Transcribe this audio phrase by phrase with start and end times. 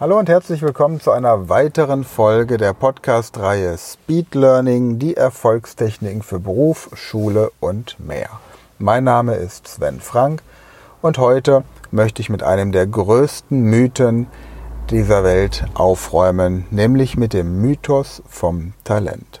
[0.00, 6.38] Hallo und herzlich willkommen zu einer weiteren Folge der Podcast-Reihe Speed Learning, die Erfolgstechniken für
[6.38, 8.28] Beruf, Schule und mehr.
[8.78, 10.44] Mein Name ist Sven Frank
[11.02, 14.28] und heute möchte ich mit einem der größten Mythen
[14.88, 19.40] dieser Welt aufräumen, nämlich mit dem Mythos vom Talent.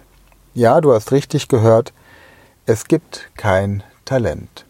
[0.54, 1.92] Ja, du hast richtig gehört,
[2.66, 4.66] es gibt kein Talent.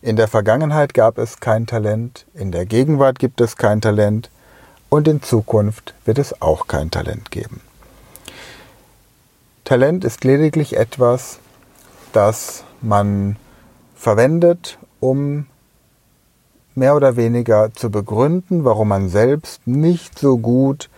[0.00, 4.30] In der Vergangenheit gab es kein Talent, in der Gegenwart gibt es kein Talent,
[4.94, 7.60] und in Zukunft wird es auch kein Talent geben.
[9.64, 11.40] Talent ist lediglich etwas,
[12.12, 13.34] das man
[13.96, 15.46] verwendet, um
[16.76, 20.88] mehr oder weniger zu begründen, warum man selbst nicht so gut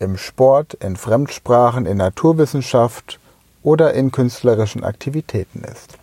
[0.00, 3.20] im Sport, in Fremdsprachen, in Naturwissenschaft
[3.62, 5.96] oder in künstlerischen Aktivitäten ist.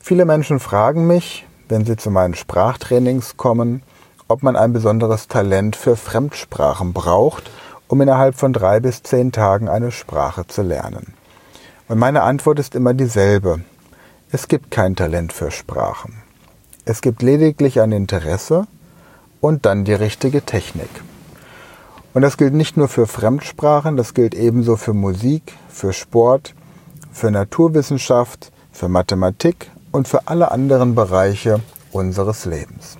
[0.00, 3.82] Viele Menschen fragen mich, wenn sie zu meinen Sprachtrainings kommen,
[4.28, 7.50] ob man ein besonderes Talent für Fremdsprachen braucht,
[7.88, 11.14] um innerhalb von drei bis zehn Tagen eine Sprache zu lernen.
[11.88, 13.60] Und meine Antwort ist immer dieselbe.
[14.32, 16.14] Es gibt kein Talent für Sprachen.
[16.84, 18.66] Es gibt lediglich ein Interesse
[19.40, 20.90] und dann die richtige Technik.
[22.12, 26.54] Und das gilt nicht nur für Fremdsprachen, das gilt ebenso für Musik, für Sport,
[27.12, 31.60] für Naturwissenschaft, für Mathematik und für alle anderen Bereiche
[31.92, 32.98] unseres Lebens.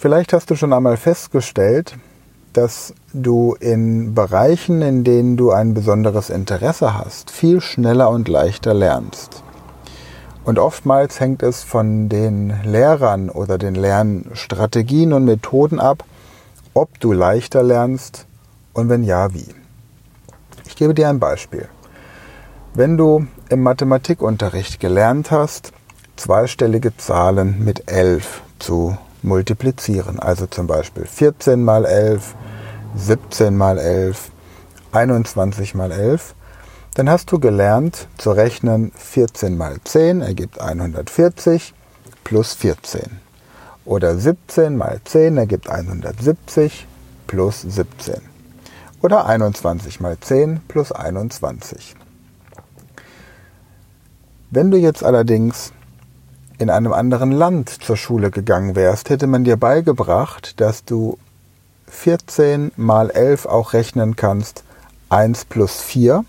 [0.00, 1.96] Vielleicht hast du schon einmal festgestellt,
[2.52, 8.74] dass du in Bereichen, in denen du ein besonderes Interesse hast, viel schneller und leichter
[8.74, 9.42] lernst.
[10.44, 16.04] Und oftmals hängt es von den Lehrern oder den Lernstrategien und Methoden ab,
[16.74, 18.26] ob du leichter lernst
[18.74, 19.48] und wenn ja, wie.
[20.64, 21.68] Ich gebe dir ein Beispiel.
[22.72, 25.72] Wenn du im Mathematikunterricht gelernt hast,
[26.14, 30.18] zweistellige Zahlen mit 11 zu multiplizieren.
[30.18, 32.34] Also zum Beispiel 14 mal 11,
[32.96, 34.30] 17 mal 11,
[34.92, 36.34] 21 mal 11.
[36.94, 41.74] Dann hast du gelernt zu rechnen 14 mal 10 ergibt 140
[42.24, 43.02] plus 14.
[43.84, 46.86] Oder 17 mal 10 ergibt 170
[47.26, 48.16] plus 17.
[49.00, 51.94] Oder 21 mal 10 plus 21.
[54.50, 55.72] Wenn du jetzt allerdings
[56.58, 61.18] in einem anderen Land zur Schule gegangen wärst, hätte man dir beigebracht, dass du
[61.86, 64.64] 14 mal 11 auch rechnen kannst.
[65.08, 66.24] 1 plus 4,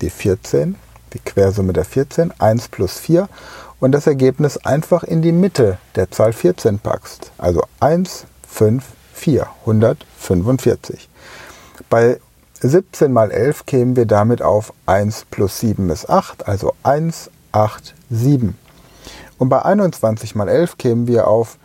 [0.00, 0.74] die 14,
[1.12, 3.28] die Quersumme der 14, 1 plus 4
[3.78, 7.30] und das Ergebnis einfach in die Mitte der Zahl 14 packst.
[7.38, 8.84] Also 1, 5,
[9.14, 11.08] 4, 145.
[11.88, 12.18] Bei
[12.60, 17.94] 17 mal 11 kämen wir damit auf 1 plus 7 ist 8, also 1, 8,
[18.10, 18.56] 7.
[19.38, 21.58] Und bei 21 mal 11 kämen wir auf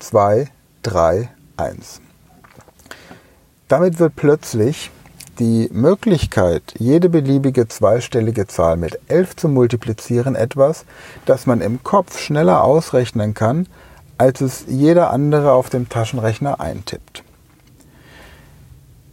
[0.00, 0.48] 2,
[0.82, 2.00] 3, 1.
[3.68, 4.90] Damit wird plötzlich
[5.38, 10.84] die Möglichkeit, jede beliebige zweistellige Zahl mit 11 zu multiplizieren, etwas,
[11.24, 13.66] das man im Kopf schneller ausrechnen kann,
[14.18, 17.24] als es jeder andere auf dem Taschenrechner eintippt.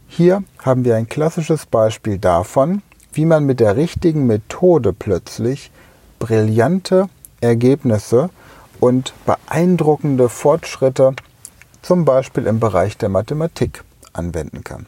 [0.06, 5.70] Hier haben wir ein klassisches Beispiel davon, wie man mit der richtigen Methode plötzlich
[6.18, 7.08] brillante
[7.40, 8.30] Ergebnisse
[8.80, 11.14] und beeindruckende Fortschritte
[11.82, 14.86] zum Beispiel im Bereich der Mathematik anwenden kann.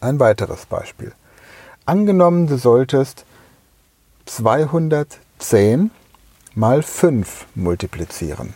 [0.00, 1.12] Ein weiteres Beispiel.
[1.86, 3.24] Angenommen, du solltest
[4.26, 5.90] 210
[6.54, 8.54] mal 5 multiplizieren.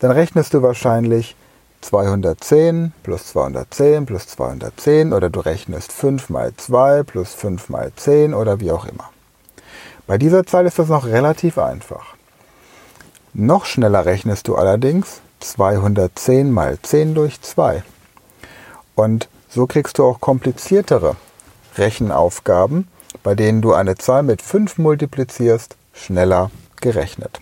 [0.00, 1.36] Dann rechnest du wahrscheinlich
[1.80, 8.34] 210 plus 210 plus 210 oder du rechnest 5 mal 2 plus 5 mal 10
[8.34, 9.10] oder wie auch immer.
[10.06, 12.14] Bei dieser Zahl ist das noch relativ einfach.
[13.34, 17.82] Noch schneller rechnest du allerdings 210 mal 10 durch 2.
[18.94, 21.16] Und so kriegst du auch kompliziertere
[21.76, 22.88] Rechenaufgaben,
[23.22, 26.50] bei denen du eine Zahl mit 5 multiplizierst, schneller
[26.80, 27.40] gerechnet.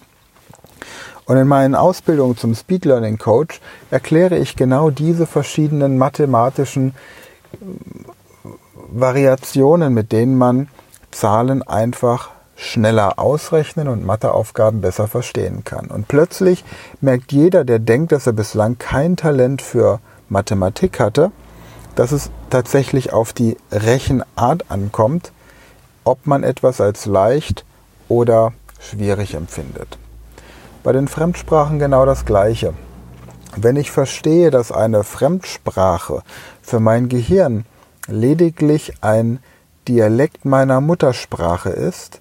[1.25, 6.95] Und in meinen Ausbildungen zum Speed Learning Coach erkläre ich genau diese verschiedenen mathematischen
[7.53, 7.57] äh,
[8.93, 10.69] Variationen, mit denen man
[11.11, 15.87] Zahlen einfach schneller ausrechnen und Matheaufgaben besser verstehen kann.
[15.87, 16.63] Und plötzlich
[17.01, 19.99] merkt jeder, der denkt, dass er bislang kein Talent für
[20.29, 21.33] Mathematik hatte,
[21.95, 25.33] dass es tatsächlich auf die Rechenart ankommt,
[26.05, 27.65] ob man etwas als leicht
[28.09, 29.99] oder schwierig empfindet.
[30.83, 32.75] Bei den Fremdsprachen genau das Gleiche.
[33.57, 36.23] Wenn ich verstehe, dass eine Fremdsprache
[36.63, 37.65] für mein Gehirn
[38.07, 39.41] lediglich ein
[39.89, 42.20] Dialekt meiner Muttersprache ist,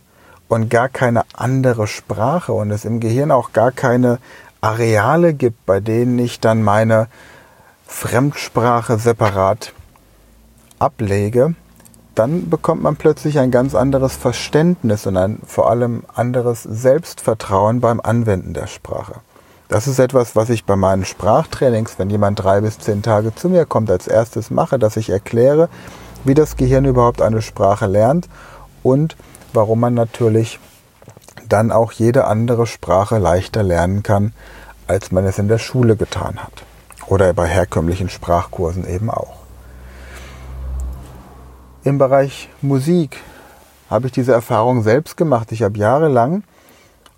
[0.49, 4.19] und gar keine andere Sprache und es im Gehirn auch gar keine
[4.59, 7.07] Areale gibt, bei denen ich dann meine
[7.87, 9.73] Fremdsprache separat
[10.79, 11.55] ablege,
[12.15, 18.01] dann bekommt man plötzlich ein ganz anderes Verständnis und ein vor allem anderes Selbstvertrauen beim
[18.01, 19.15] Anwenden der Sprache.
[19.69, 23.49] Das ist etwas, was ich bei meinen Sprachtrainings, wenn jemand drei bis zehn Tage zu
[23.49, 25.69] mir kommt, als erstes mache, dass ich erkläre,
[26.23, 28.27] wie das Gehirn überhaupt eine Sprache lernt
[28.81, 29.15] und
[29.53, 30.59] warum man natürlich
[31.47, 34.33] dann auch jede andere Sprache leichter lernen kann,
[34.87, 36.63] als man es in der Schule getan hat.
[37.07, 39.35] Oder bei herkömmlichen Sprachkursen eben auch.
[41.83, 43.17] Im Bereich Musik
[43.89, 45.51] habe ich diese Erfahrung selbst gemacht.
[45.51, 46.43] Ich habe jahrelang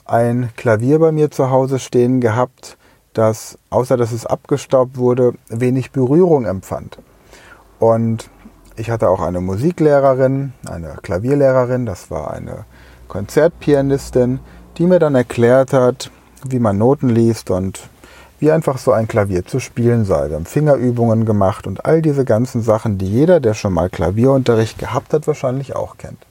[0.05, 2.77] ein Klavier bei mir zu Hause stehen gehabt,
[3.13, 6.97] das, außer dass es abgestaubt wurde, wenig Berührung empfand.
[7.79, 8.29] Und
[8.81, 12.65] ich hatte auch eine Musiklehrerin, eine Klavierlehrerin, das war eine
[13.09, 14.39] Konzertpianistin,
[14.77, 16.09] die mir dann erklärt hat,
[16.47, 17.79] wie man Noten liest und
[18.39, 20.29] wie einfach so ein Klavier zu spielen sei.
[20.29, 24.79] Wir haben Fingerübungen gemacht und all diese ganzen Sachen, die jeder, der schon mal Klavierunterricht
[24.79, 26.25] gehabt hat, wahrscheinlich auch kennt.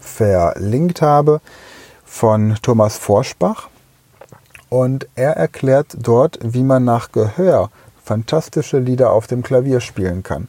[0.00, 1.40] verlinkt habe
[2.04, 3.68] von Thomas Forschbach
[4.68, 7.70] und er erklärt dort, wie man nach Gehör
[8.02, 10.48] fantastische Lieder auf dem Klavier spielen kann.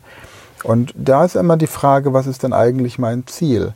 [0.63, 3.75] Und da ist immer die Frage, was ist denn eigentlich mein Ziel?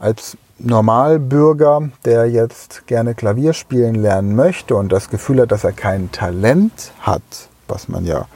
[0.00, 5.72] Als Normalbürger, der jetzt gerne Klavier spielen lernen möchte und das Gefühl hat, dass er
[5.72, 7.22] kein Talent hat,
[7.66, 8.26] was man ja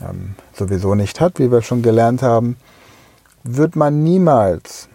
[0.00, 2.56] ähm, sowieso nicht hat, wie wir schon gelernt haben,
[3.44, 4.88] wird man niemals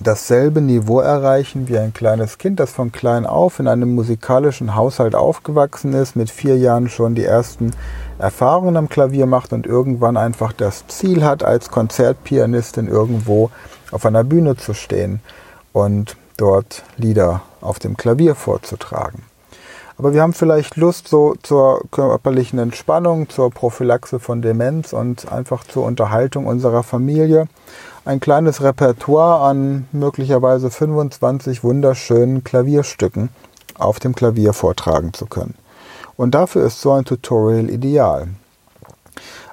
[0.00, 5.14] dasselbe Niveau erreichen wie ein kleines Kind, das von klein auf in einem musikalischen Haushalt
[5.14, 7.72] aufgewachsen ist, mit vier Jahren schon die ersten
[8.18, 13.50] Erfahrungen am Klavier macht und irgendwann einfach das Ziel hat, als Konzertpianistin irgendwo
[13.92, 15.20] auf einer Bühne zu stehen
[15.72, 19.29] und dort Lieder auf dem Klavier vorzutragen.
[20.00, 25.62] Aber wir haben vielleicht Lust so zur körperlichen Entspannung, zur Prophylaxe von Demenz und einfach
[25.62, 27.48] zur Unterhaltung unserer Familie
[28.06, 33.28] ein kleines Repertoire an möglicherweise 25 wunderschönen Klavierstücken
[33.78, 35.52] auf dem Klavier vortragen zu können.
[36.16, 38.28] Und dafür ist so ein Tutorial ideal.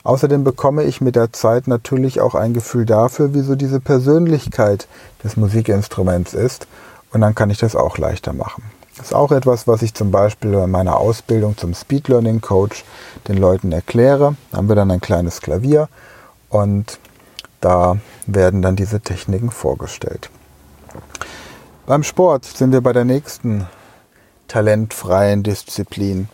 [0.05, 4.87] Außerdem bekomme ich mit der Zeit natürlich auch ein Gefühl dafür, wie so diese Persönlichkeit
[5.25, 6.67] des Musikinstruments ist.
[7.11, 8.63] Und dann kann ich das auch leichter machen.
[8.97, 12.83] Das ist auch etwas, was ich zum Beispiel bei meiner Ausbildung zum Speed Learning Coach
[13.27, 14.35] den Leuten erkläre.
[14.51, 15.87] Da haben wir dann ein kleines Klavier
[16.49, 16.99] und
[17.61, 20.29] da werden dann diese Techniken vorgestellt.
[21.85, 23.67] Beim Sport sind wir bei der nächsten
[24.47, 26.27] talentfreien Disziplin.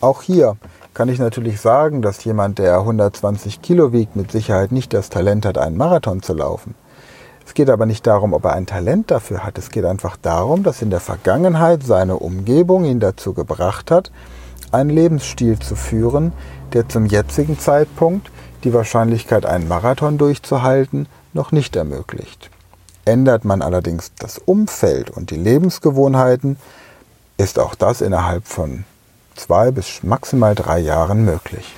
[0.00, 0.56] Auch hier
[0.94, 5.46] kann ich natürlich sagen, dass jemand, der 120 Kilo wiegt, mit Sicherheit nicht das Talent
[5.46, 6.74] hat, einen Marathon zu laufen.
[7.48, 9.56] Es geht aber nicht darum, ob er ein Talent dafür hat.
[9.56, 14.12] Es geht einfach darum, dass in der Vergangenheit seine Umgebung ihn dazu gebracht hat,
[14.70, 16.34] einen Lebensstil zu führen,
[16.74, 18.30] der zum jetzigen Zeitpunkt
[18.64, 22.50] die Wahrscheinlichkeit, einen Marathon durchzuhalten, noch nicht ermöglicht.
[23.06, 26.58] Ändert man allerdings das Umfeld und die Lebensgewohnheiten,
[27.38, 28.84] ist auch das innerhalb von
[29.36, 31.74] zwei bis maximal drei Jahren möglich.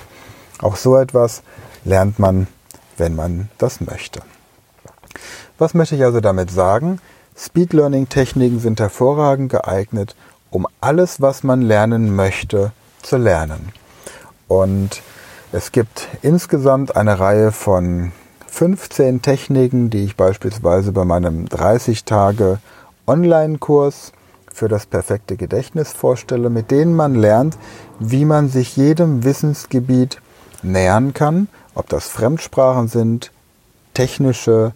[0.61, 1.43] Auch so etwas
[1.85, 2.47] lernt man,
[2.97, 4.21] wenn man das möchte.
[5.61, 6.97] Was möchte ich also damit sagen?
[7.37, 10.15] Speed Learning Techniken sind hervorragend geeignet,
[10.49, 12.71] um alles, was man lernen möchte,
[13.03, 13.71] zu lernen.
[14.47, 15.03] Und
[15.51, 18.11] es gibt insgesamt eine Reihe von
[18.47, 22.57] 15 Techniken, die ich beispielsweise bei meinem 30 Tage
[23.05, 24.13] Online-Kurs
[24.51, 27.55] für das perfekte Gedächtnis vorstelle, mit denen man lernt,
[27.99, 30.21] wie man sich jedem Wissensgebiet
[30.63, 33.31] nähern kann, ob das Fremdsprachen sind,
[33.93, 34.73] technische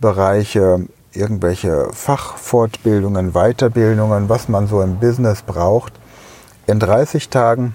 [0.00, 5.92] Bereiche, irgendwelche Fachfortbildungen, Weiterbildungen, was man so im Business braucht.
[6.66, 7.74] In 30 Tagen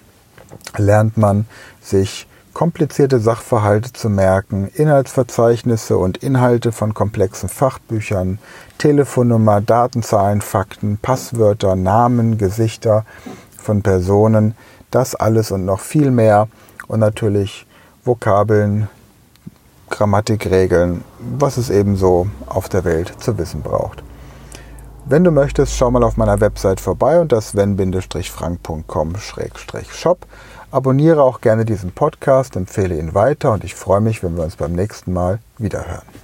[0.78, 1.46] lernt man
[1.82, 8.38] sich komplizierte Sachverhalte zu merken, Inhaltsverzeichnisse und Inhalte von komplexen Fachbüchern,
[8.78, 13.06] Telefonnummer, Datenzahlen, Fakten, Passwörter, Namen, Gesichter
[13.58, 14.56] von Personen,
[14.92, 16.48] das alles und noch viel mehr
[16.88, 17.66] und natürlich
[18.06, 18.88] Vokabeln,
[19.94, 24.04] Grammatikregeln, was es ebenso auf der Welt zu wissen braucht.
[25.06, 30.26] Wenn du möchtest, schau mal auf meiner Website vorbei unter sven-frank.com-shop.
[30.72, 34.56] Abonniere auch gerne diesen Podcast, empfehle ihn weiter und ich freue mich, wenn wir uns
[34.56, 36.23] beim nächsten Mal wiederhören.